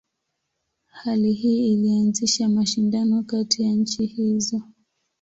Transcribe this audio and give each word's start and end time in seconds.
Hali 0.85 1.33
hii 1.33 1.73
ilianzisha 1.73 2.49
mashindano 2.49 3.23
kati 3.23 3.63
ya 3.63 3.71
nchi 3.71 4.05
hizo. 4.05 4.61